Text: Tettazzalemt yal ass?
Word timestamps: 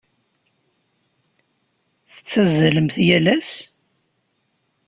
Tettazzalemt 2.15 2.93
yal 3.07 3.25
ass? 3.35 3.49